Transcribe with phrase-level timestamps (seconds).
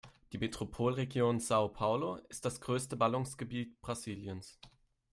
[0.31, 4.59] Die Metropolregion São Paulo ist das größte Ballungsgebiet Brasiliens.